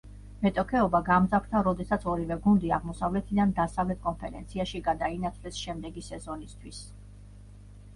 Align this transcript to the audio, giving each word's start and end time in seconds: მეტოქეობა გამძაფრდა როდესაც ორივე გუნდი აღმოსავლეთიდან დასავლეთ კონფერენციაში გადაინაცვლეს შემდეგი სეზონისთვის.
მეტოქეობა 0.43 1.01
გამძაფრდა 1.09 1.61
როდესაც 1.67 2.07
ორივე 2.15 2.39
გუნდი 2.47 2.73
აღმოსავლეთიდან 2.79 3.53
დასავლეთ 3.61 4.03
კონფერენციაში 4.09 4.85
გადაინაცვლეს 4.91 5.65
შემდეგი 5.69 6.09
სეზონისთვის. 6.13 6.87